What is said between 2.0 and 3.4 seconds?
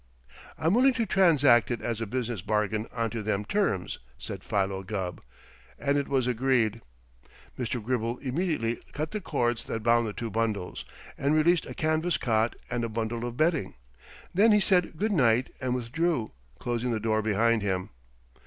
a business bargain onto